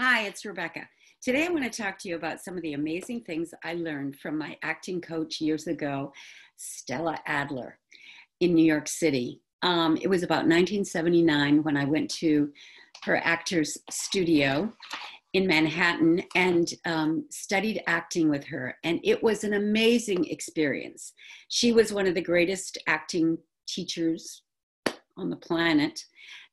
Hi, 0.00 0.26
it's 0.26 0.44
Rebecca. 0.44 0.88
Today 1.20 1.44
I 1.44 1.48
want 1.48 1.64
to 1.64 1.82
talk 1.82 1.98
to 1.98 2.08
you 2.08 2.14
about 2.14 2.40
some 2.40 2.56
of 2.56 2.62
the 2.62 2.74
amazing 2.74 3.22
things 3.22 3.52
I 3.64 3.74
learned 3.74 4.14
from 4.14 4.38
my 4.38 4.56
acting 4.62 5.00
coach 5.00 5.40
years 5.40 5.66
ago, 5.66 6.12
Stella 6.56 7.18
Adler, 7.26 7.80
in 8.38 8.54
New 8.54 8.64
York 8.64 8.86
City. 8.86 9.40
Um, 9.62 9.98
it 10.00 10.06
was 10.06 10.22
about 10.22 10.46
1979 10.46 11.64
when 11.64 11.76
I 11.76 11.84
went 11.84 12.08
to 12.12 12.52
her 13.06 13.16
actor's 13.16 13.76
studio 13.90 14.72
in 15.32 15.48
Manhattan 15.48 16.22
and 16.36 16.72
um, 16.84 17.24
studied 17.32 17.82
acting 17.88 18.28
with 18.28 18.44
her. 18.44 18.76
And 18.84 19.00
it 19.02 19.20
was 19.20 19.42
an 19.42 19.54
amazing 19.54 20.26
experience. 20.26 21.12
She 21.48 21.72
was 21.72 21.92
one 21.92 22.06
of 22.06 22.14
the 22.14 22.22
greatest 22.22 22.78
acting 22.86 23.36
teachers 23.66 24.42
on 25.16 25.28
the 25.28 25.36
planet 25.36 26.04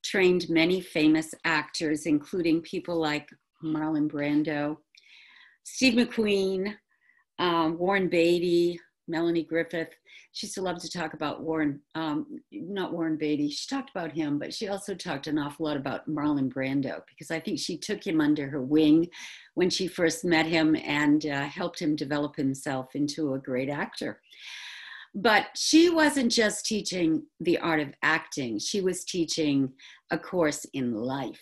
trained 0.06 0.50
many 0.50 0.80
famous 0.80 1.34
actors, 1.44 2.06
including 2.06 2.62
people 2.62 2.96
like 2.96 3.28
Marlon 3.64 4.10
Brando, 4.10 4.78
Steve 5.64 5.94
McQueen, 5.94 6.76
um, 7.40 7.78
Warren 7.78 8.08
Beatty, 8.08 8.80
Melanie 9.08 9.44
Griffith. 9.44 9.90
She 10.32 10.48
used 10.48 10.56
to 10.56 10.62
love 10.62 10.82
to 10.82 10.90
talk 10.90 11.14
about 11.14 11.42
Warren, 11.42 11.80
um, 11.96 12.42
not 12.52 12.92
Warren 12.92 13.18
Beatty. 13.18 13.50
She 13.50 13.68
talked 13.68 13.90
about 13.90 14.12
him, 14.12 14.38
but 14.38 14.54
she 14.54 14.68
also 14.68 14.94
talked 14.94 15.28
an 15.28 15.38
awful 15.38 15.66
lot 15.66 15.78
about 15.78 16.10
Marlon 16.10 16.52
Brando 16.52 17.02
because 17.08 17.32
I 17.32 17.40
think 17.40 17.60
she 17.60 17.78
took 17.78 18.06
him 18.06 18.20
under 18.20 18.50
her 18.50 18.62
wing 18.62 19.08
when 19.54 19.70
she 19.70 19.88
first 19.88 20.26
met 20.26 20.46
him 20.46 20.76
and 20.76 21.26
uh, 21.26 21.46
helped 21.46 21.80
him 21.80 21.96
develop 21.96 22.36
himself 22.36 22.96
into 22.96 23.34
a 23.34 23.40
great 23.40 23.70
actor. 23.70 24.20
But 25.14 25.48
she 25.56 25.90
wasn't 25.90 26.32
just 26.32 26.66
teaching 26.66 27.24
the 27.40 27.58
art 27.60 27.80
of 27.80 27.94
acting, 28.04 28.60
she 28.60 28.82
was 28.82 29.06
teaching 29.06 29.72
a 30.12 30.18
course 30.18 30.66
in 30.74 30.94
life 30.94 31.42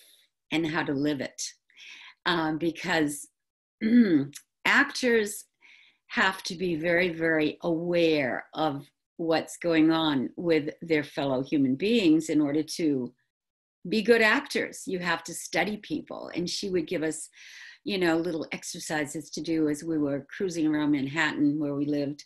and 0.51 0.67
how 0.67 0.83
to 0.83 0.93
live 0.93 1.19
it. 1.19 1.41
Um, 2.25 2.57
because 2.57 3.27
actors 4.65 5.45
have 6.07 6.43
to 6.43 6.55
be 6.55 6.75
very, 6.75 7.09
very 7.09 7.57
aware 7.63 8.45
of 8.53 8.85
what's 9.17 9.57
going 9.57 9.91
on 9.91 10.29
with 10.37 10.69
their 10.81 11.03
fellow 11.03 11.43
human 11.43 11.75
beings 11.75 12.29
in 12.29 12.39
order 12.39 12.63
to 12.63 13.13
be 13.89 14.01
good 14.01 14.21
actors. 14.21 14.83
You 14.85 14.99
have 14.99 15.23
to 15.23 15.33
study 15.33 15.77
people. 15.77 16.31
And 16.33 16.49
she 16.49 16.69
would 16.69 16.87
give 16.87 17.03
us, 17.03 17.29
you 17.83 17.97
know, 17.97 18.17
little 18.17 18.47
exercises 18.51 19.29
to 19.31 19.41
do 19.41 19.69
as 19.69 19.83
we 19.83 19.97
were 19.97 20.27
cruising 20.35 20.67
around 20.67 20.91
Manhattan 20.91 21.59
where 21.59 21.75
we 21.75 21.85
lived 21.85 22.23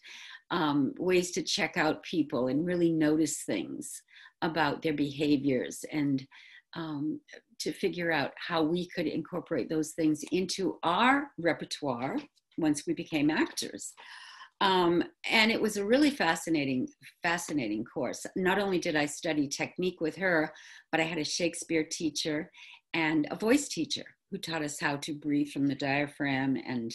um, 0.51 0.93
ways 0.97 1.31
to 1.31 1.41
check 1.41 1.77
out 1.77 2.03
people 2.03 2.47
and 2.47 2.65
really 2.65 2.91
notice 2.91 3.43
things 3.43 4.01
about 4.41 4.81
their 4.81 4.93
behaviors 4.93 5.83
and 5.91 6.25
um, 6.75 7.19
to 7.59 7.71
figure 7.71 8.11
out 8.11 8.31
how 8.37 8.63
we 8.63 8.87
could 8.89 9.07
incorporate 9.07 9.69
those 9.69 9.91
things 9.91 10.23
into 10.31 10.77
our 10.83 11.27
repertoire 11.37 12.17
once 12.57 12.83
we 12.87 12.93
became 12.93 13.29
actors. 13.29 13.93
Um, 14.59 15.03
and 15.29 15.51
it 15.51 15.61
was 15.61 15.77
a 15.77 15.85
really 15.85 16.09
fascinating, 16.09 16.87
fascinating 17.21 17.83
course. 17.85 18.25
Not 18.35 18.59
only 18.59 18.79
did 18.79 18.95
I 18.95 19.05
study 19.05 19.47
technique 19.47 20.01
with 20.01 20.15
her, 20.15 20.51
but 20.91 20.99
I 20.99 21.03
had 21.03 21.19
a 21.19 21.23
Shakespeare 21.23 21.83
teacher 21.89 22.51
and 22.93 23.27
a 23.29 23.35
voice 23.35 23.67
teacher 23.67 24.05
who 24.31 24.37
taught 24.37 24.63
us 24.63 24.79
how 24.79 24.97
to 24.97 25.13
breathe 25.13 25.49
from 25.49 25.67
the 25.67 25.75
diaphragm 25.75 26.57
and 26.67 26.91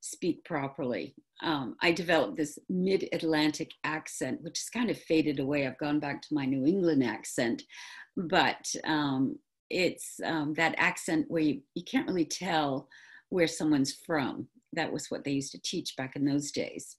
speak 0.00 0.44
properly. 0.44 1.14
Um, 1.42 1.76
I 1.82 1.92
developed 1.92 2.36
this 2.36 2.58
mid 2.68 3.08
Atlantic 3.12 3.70
accent, 3.84 4.42
which 4.42 4.58
has 4.58 4.68
kind 4.70 4.90
of 4.90 4.98
faded 4.98 5.40
away. 5.40 5.66
I've 5.66 5.78
gone 5.78 6.00
back 6.00 6.22
to 6.22 6.34
my 6.34 6.44
New 6.44 6.64
England 6.64 7.04
accent, 7.04 7.62
but 8.16 8.64
um, 8.84 9.36
it's 9.70 10.20
um, 10.24 10.54
that 10.54 10.74
accent 10.76 11.26
where 11.28 11.42
you, 11.42 11.60
you 11.74 11.84
can't 11.84 12.08
really 12.08 12.24
tell 12.24 12.88
where 13.28 13.46
someone's 13.46 13.96
from. 14.06 14.48
That 14.72 14.92
was 14.92 15.06
what 15.08 15.24
they 15.24 15.32
used 15.32 15.52
to 15.52 15.60
teach 15.62 15.96
back 15.96 16.16
in 16.16 16.24
those 16.24 16.50
days. 16.50 16.96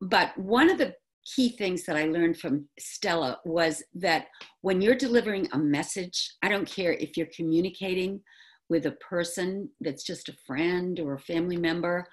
But 0.00 0.36
one 0.36 0.70
of 0.70 0.78
the 0.78 0.94
key 1.34 1.48
things 1.48 1.84
that 1.84 1.96
I 1.96 2.04
learned 2.04 2.38
from 2.38 2.68
Stella 2.78 3.40
was 3.44 3.82
that 3.94 4.26
when 4.60 4.80
you're 4.80 4.94
delivering 4.94 5.48
a 5.52 5.58
message, 5.58 6.34
I 6.42 6.48
don't 6.48 6.68
care 6.68 6.92
if 6.92 7.16
you're 7.16 7.28
communicating 7.34 8.20
with 8.68 8.86
a 8.86 8.92
person 8.92 9.68
that's 9.80 10.04
just 10.04 10.28
a 10.28 10.36
friend 10.46 11.00
or 11.00 11.14
a 11.14 11.20
family 11.20 11.56
member, 11.56 12.06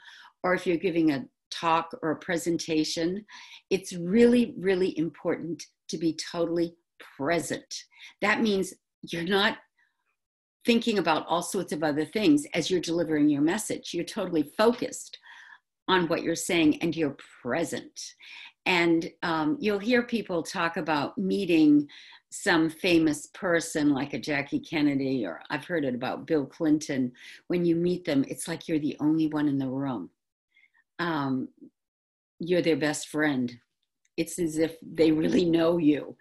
or 0.44 0.54
if 0.54 0.66
you're 0.66 0.78
giving 0.78 1.12
a 1.12 1.26
talk 1.52 1.92
or 2.02 2.12
a 2.12 2.18
presentation, 2.18 3.26
it's 3.70 3.94
really, 3.94 4.54
really 4.58 4.98
important 4.98 5.64
to 5.90 5.98
be 5.98 6.18
totally 6.32 6.76
present. 7.18 7.84
That 8.22 8.42
means 8.42 8.74
you're 9.02 9.24
not 9.24 9.58
thinking 10.66 10.98
about 10.98 11.26
all 11.28 11.42
sorts 11.42 11.72
of 11.74 11.84
other 11.84 12.06
things 12.06 12.46
as 12.54 12.70
you're 12.70 12.80
delivering 12.80 13.30
your 13.30 13.42
message. 13.42 13.94
You're 13.94 14.06
totally 14.06 14.44
focused 14.58 15.20
on 15.88 16.08
what 16.08 16.24
you're 16.24 16.36
saying 16.36 16.82
and 16.82 16.96
you're 16.96 17.18
present. 17.42 18.16
And 18.66 19.12
um, 19.24 19.58
you'll 19.60 19.80
hear 19.80 20.04
people 20.04 20.42
talk 20.42 20.78
about 20.78 21.18
meeting 21.18 21.88
some 22.32 22.70
famous 22.70 23.28
person 23.28 23.94
like 23.94 24.14
a 24.14 24.20
Jackie 24.20 24.60
Kennedy, 24.60 25.26
or 25.26 25.42
I've 25.50 25.66
heard 25.66 25.86
it 25.86 25.94
about 25.94 26.26
Bill 26.26 26.46
Clinton. 26.46 27.12
When 27.48 27.66
you 27.66 27.76
meet 27.76 28.06
them, 28.06 28.24
it's 28.28 28.48
like 28.48 28.68
you're 28.68 28.80
the 28.80 28.98
only 29.00 29.28
one 29.28 29.48
in 29.48 29.58
the 29.58 29.70
room. 29.70 30.10
Um, 31.00 31.50
you're 32.40 32.62
their 32.62 32.78
best 32.78 33.10
friend. 33.10 33.54
It's 34.18 34.40
as 34.40 34.58
if 34.58 34.76
they 34.82 35.12
really 35.12 35.46
know 35.46 35.78
you. 35.78 36.16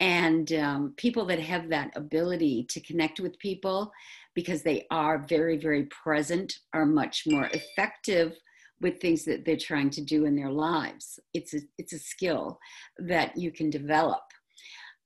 And 0.00 0.52
um, 0.54 0.94
people 0.96 1.26
that 1.26 1.40
have 1.40 1.68
that 1.68 1.92
ability 1.94 2.66
to 2.70 2.80
connect 2.80 3.20
with 3.20 3.38
people 3.38 3.92
because 4.34 4.62
they 4.62 4.86
are 4.90 5.26
very, 5.28 5.58
very 5.58 5.84
present 5.86 6.54
are 6.72 6.86
much 6.86 7.24
more 7.26 7.50
effective 7.52 8.36
with 8.80 8.98
things 8.98 9.24
that 9.26 9.44
they're 9.44 9.56
trying 9.56 9.90
to 9.90 10.00
do 10.00 10.24
in 10.24 10.34
their 10.34 10.50
lives. 10.50 11.18
It's 11.34 11.52
a, 11.52 11.60
it's 11.76 11.92
a 11.92 11.98
skill 11.98 12.58
that 12.98 13.36
you 13.36 13.52
can 13.52 13.68
develop. 13.68 14.22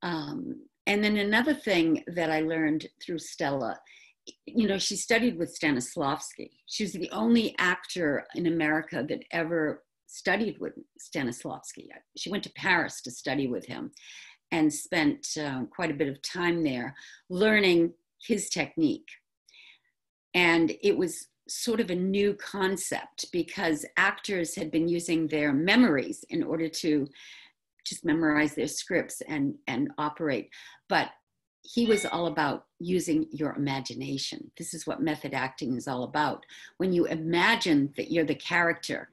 Um, 0.02 0.60
and 0.86 1.02
then 1.02 1.16
another 1.16 1.54
thing 1.54 2.04
that 2.08 2.30
I 2.30 2.40
learned 2.40 2.86
through 3.02 3.18
Stella, 3.18 3.78
you 4.46 4.68
know, 4.68 4.78
she 4.78 4.96
studied 4.96 5.38
with 5.38 5.58
Stanislavski. 5.58 6.50
She 6.66 6.84
was 6.84 6.92
the 6.92 7.10
only 7.10 7.54
actor 7.58 8.26
in 8.34 8.46
America 8.46 9.04
that 9.08 9.24
ever 9.32 9.82
studied 10.14 10.58
with 10.60 10.74
Stanislavski. 11.00 11.88
She 12.16 12.30
went 12.30 12.44
to 12.44 12.52
Paris 12.52 13.00
to 13.02 13.10
study 13.10 13.48
with 13.48 13.66
him 13.66 13.90
and 14.52 14.72
spent 14.72 15.26
uh, 15.40 15.64
quite 15.74 15.90
a 15.90 15.94
bit 15.94 16.08
of 16.08 16.22
time 16.22 16.62
there 16.62 16.94
learning 17.28 17.92
his 18.22 18.48
technique. 18.48 19.08
And 20.34 20.72
it 20.82 20.96
was 20.96 21.26
sort 21.48 21.80
of 21.80 21.90
a 21.90 21.94
new 21.94 22.34
concept 22.34 23.26
because 23.32 23.84
actors 23.96 24.54
had 24.54 24.70
been 24.70 24.88
using 24.88 25.26
their 25.26 25.52
memories 25.52 26.24
in 26.30 26.42
order 26.42 26.68
to 26.68 27.06
just 27.84 28.04
memorize 28.04 28.54
their 28.54 28.68
scripts 28.68 29.20
and 29.28 29.54
and 29.66 29.90
operate 29.98 30.48
but 30.88 31.10
he 31.60 31.84
was 31.86 32.06
all 32.06 32.28
about 32.28 32.64
using 32.78 33.26
your 33.30 33.54
imagination 33.56 34.50
this 34.56 34.72
is 34.72 34.86
what 34.86 35.02
method 35.02 35.34
acting 35.34 35.76
is 35.76 35.86
all 35.86 36.04
about 36.04 36.46
when 36.78 36.94
you 36.94 37.04
imagine 37.04 37.92
that 37.94 38.10
you're 38.10 38.24
the 38.24 38.34
character 38.34 39.10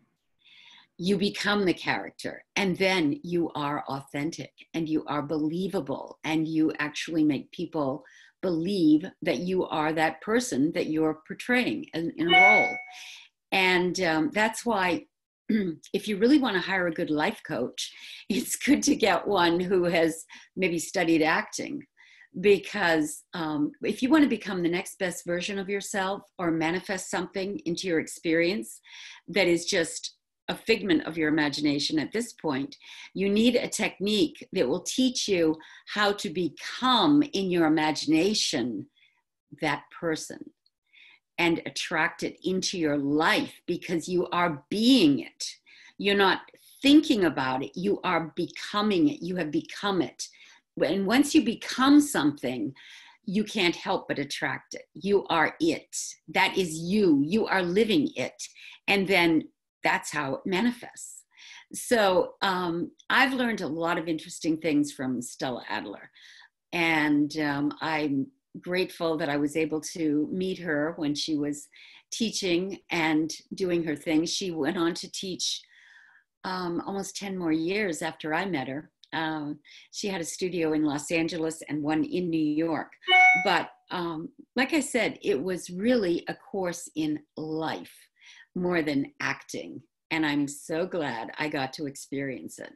you 1.04 1.18
become 1.18 1.66
the 1.66 1.74
character 1.74 2.44
and 2.56 2.78
then 2.78 3.20
you 3.24 3.50
are 3.56 3.84
authentic 3.88 4.52
and 4.76 4.88
you 4.88 5.04
are 5.08 5.24
believable 5.24 6.20
and 6.24 6.48
you 6.48 6.72
actually 6.78 7.24
make 7.24 7.52
people 7.52 8.04
believe 8.44 9.04
that 9.24 9.40
you 9.40 9.66
are 9.66 9.94
that 9.94 10.22
person 10.22 10.72
that 10.74 10.92
you're 10.92 11.24
portraying 11.28 11.84
in, 11.96 12.14
in 12.18 12.32
a 12.32 12.40
role 12.40 12.78
and 13.52 14.00
um, 14.02 14.30
that's 14.32 14.64
why 14.64 15.04
if 15.92 16.08
you 16.08 16.18
really 16.18 16.38
want 16.38 16.56
to 16.56 16.62
hire 16.62 16.86
a 16.86 16.94
good 16.94 17.10
life 17.10 17.42
coach, 17.48 17.92
it's 18.30 18.56
good 18.56 18.84
to 18.84 18.96
get 18.96 19.28
one 19.28 19.60
who 19.60 19.86
has 19.86 20.24
maybe 20.56 20.78
studied 20.78 21.24
acting. 21.24 21.82
Because 22.40 23.24
um, 23.34 23.72
if 23.82 24.04
you 24.04 24.10
want 24.10 24.24
to 24.24 24.30
become 24.30 24.62
the 24.62 24.70
next 24.70 25.00
best 25.00 25.26
version 25.26 25.58
of 25.58 25.68
yourself 25.68 26.22
or 26.38 26.52
manifest 26.52 27.10
something 27.10 27.60
into 27.66 27.88
your 27.88 28.00
experience 28.00 28.80
that 29.28 29.48
is 29.48 29.66
just 29.66 30.16
a 30.52 30.56
figment 30.56 31.08
of 31.08 31.18
your 31.18 31.30
imagination 31.30 31.98
at 31.98 32.12
this 32.12 32.34
point, 32.34 32.76
you 33.14 33.30
need 33.30 33.56
a 33.56 33.68
technique 33.68 34.46
that 34.52 34.68
will 34.68 34.82
teach 34.82 35.28
you 35.28 35.56
how 35.88 36.12
to 36.12 36.30
become 36.30 37.24
in 37.34 37.50
your 37.50 37.66
imagination 37.66 38.86
that 39.62 39.84
person 39.98 40.52
and 41.38 41.62
attract 41.66 42.22
it 42.22 42.38
into 42.44 42.78
your 42.78 42.98
life 42.98 43.54
because 43.66 44.10
you 44.10 44.28
are 44.28 44.64
being 44.70 45.20
it. 45.20 45.46
You're 45.98 46.16
not 46.16 46.42
thinking 46.82 47.24
about 47.26 47.64
it, 47.64 47.72
you 47.76 48.02
are 48.04 48.34
becoming 48.36 49.08
it. 49.08 49.22
You 49.22 49.38
have 49.38 49.52
become 49.52 50.02
it. 50.02 50.28
And 50.84 51.06
once 51.06 51.34
you 51.34 51.44
become 51.44 52.02
something, 52.02 52.74
you 53.26 53.44
can't 53.44 53.76
help 53.76 54.08
but 54.08 54.20
attract 54.20 54.74
it. 54.74 54.86
You 54.96 55.26
are 55.28 55.56
it. 55.62 55.96
That 56.28 56.58
is 56.58 56.76
you. 56.76 57.22
You 57.24 57.46
are 57.46 57.62
living 57.62 58.10
it. 58.16 58.42
And 58.88 59.08
then 59.08 59.44
that's 59.84 60.12
how 60.12 60.36
it 60.36 60.42
manifests. 60.46 61.24
So 61.74 62.34
um, 62.42 62.92
I've 63.10 63.34
learned 63.34 63.62
a 63.62 63.68
lot 63.68 63.98
of 63.98 64.08
interesting 64.08 64.58
things 64.58 64.92
from 64.92 65.22
Stella 65.22 65.64
Adler. 65.70 66.10
And 66.74 67.36
um, 67.38 67.74
I'm 67.82 68.28
grateful 68.60 69.18
that 69.18 69.30
I 69.30 69.38
was 69.38 69.56
able 69.56 69.82
to 69.82 70.28
meet 70.32 70.60
her 70.60 70.94
when 70.98 71.16
she 71.16 71.38
was 71.38 71.68
teaching 72.12 72.80
and 72.90 73.32
doing 73.56 73.84
her 73.84 73.96
thing. 73.96 74.26
She 74.26 74.52
went 74.52 74.78
on 74.78 74.94
to 74.96 75.12
teach 75.12 75.62
um, 76.44 76.82
almost 76.86 77.16
10 77.18 77.38
more 77.38 77.52
years 77.52 78.02
after 78.02 78.34
I 78.34 78.46
met 78.46 78.68
her. 78.68 78.92
Um, 79.14 79.60
she 79.92 80.08
had 80.08 80.22
a 80.22 80.26
studio 80.26 80.74
in 80.74 80.84
Los 80.84 81.12
Angeles 81.12 81.62
and 81.70 81.84
one 81.84 82.04
in 82.04 82.30
New 82.30 82.38
York. 82.38 82.92
But 83.44 83.70
um, 83.92 84.30
like 84.56 84.74
I 84.74 84.80
said, 84.80 85.20
it 85.22 85.42
was 85.42 85.70
really 85.70 86.24
a 86.28 86.36
course 86.36 86.90
in 86.96 87.20
life 87.36 87.94
more 88.56 88.82
than 88.82 89.14
acting. 89.20 89.82
And 90.12 90.26
I'm 90.26 90.48
so 90.48 90.86
glad 90.86 91.32
I 91.38 91.48
got 91.48 91.74
to 91.74 91.86
experience 91.86 92.60
it. 92.60 92.72